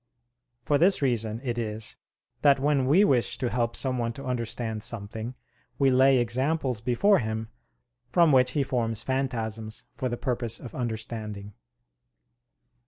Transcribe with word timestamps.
For 0.63 0.79
this 0.79 1.03
reason 1.03 1.39
it 1.43 1.59
is 1.59 1.95
that 2.41 2.59
when 2.59 2.87
we 2.87 3.03
wish 3.03 3.37
to 3.37 3.51
help 3.51 3.75
someone 3.75 4.13
to 4.13 4.25
understand 4.25 4.81
something, 4.81 5.35
we 5.77 5.91
lay 5.91 6.17
examples 6.17 6.81
before 6.81 7.19
him, 7.19 7.49
from 8.09 8.31
which 8.31 8.53
he 8.53 8.63
forms 8.63 9.03
phantasms 9.03 9.83
for 9.93 10.09
the 10.09 10.17
purpose 10.17 10.59
of 10.59 10.73
understanding. 10.73 11.53